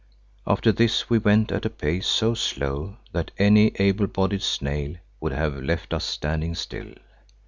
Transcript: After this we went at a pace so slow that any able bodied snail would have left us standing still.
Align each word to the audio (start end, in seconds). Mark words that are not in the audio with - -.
After 0.47 0.71
this 0.71 1.11
we 1.11 1.19
went 1.19 1.51
at 1.51 1.63
a 1.67 1.69
pace 1.69 2.07
so 2.07 2.33
slow 2.33 2.97
that 3.11 3.29
any 3.37 3.67
able 3.75 4.07
bodied 4.07 4.41
snail 4.41 4.95
would 5.19 5.31
have 5.31 5.57
left 5.61 5.93
us 5.93 6.05
standing 6.05 6.55
still. 6.55 6.93